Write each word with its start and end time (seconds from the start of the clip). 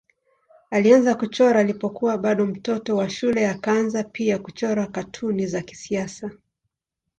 Alianza 0.71 1.15
kuchora 1.15 1.59
alipokuwa 1.59 2.17
bado 2.17 2.45
mtoto 2.45 2.95
wa 2.97 3.09
shule 3.09 3.47
akaanza 3.49 4.03
pia 4.03 4.39
kuchora 4.39 4.87
katuni 4.87 5.47
za 5.47 5.61
kisiasa. 5.61 6.31